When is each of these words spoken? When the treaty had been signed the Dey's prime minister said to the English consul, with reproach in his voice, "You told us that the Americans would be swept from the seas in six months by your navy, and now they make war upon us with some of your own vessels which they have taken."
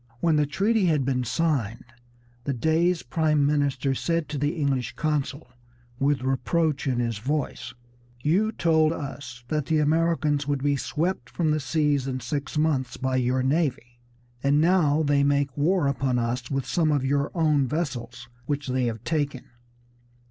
When 0.19 0.35
the 0.35 0.47
treaty 0.47 0.85
had 0.85 1.05
been 1.05 1.23
signed 1.23 1.85
the 2.45 2.55
Dey's 2.55 3.03
prime 3.03 3.45
minister 3.45 3.93
said 3.93 4.27
to 4.29 4.39
the 4.39 4.55
English 4.55 4.95
consul, 4.95 5.51
with 5.99 6.23
reproach 6.23 6.87
in 6.87 6.97
his 6.97 7.19
voice, 7.19 7.75
"You 8.23 8.51
told 8.51 8.93
us 8.93 9.43
that 9.49 9.67
the 9.67 9.77
Americans 9.77 10.47
would 10.47 10.63
be 10.63 10.75
swept 10.75 11.29
from 11.29 11.51
the 11.51 11.59
seas 11.59 12.07
in 12.07 12.19
six 12.19 12.57
months 12.57 12.97
by 12.97 13.17
your 13.17 13.43
navy, 13.43 13.99
and 14.41 14.59
now 14.59 15.03
they 15.03 15.23
make 15.23 15.55
war 15.55 15.85
upon 15.85 16.17
us 16.17 16.49
with 16.49 16.65
some 16.65 16.91
of 16.91 17.05
your 17.05 17.29
own 17.35 17.67
vessels 17.67 18.27
which 18.47 18.69
they 18.69 18.85
have 18.85 19.03
taken." 19.03 19.43